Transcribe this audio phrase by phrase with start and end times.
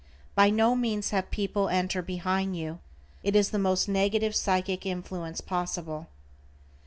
[0.33, 2.79] By no means have people enter behind you,
[3.21, 6.07] it is the most negative psychic influence possible.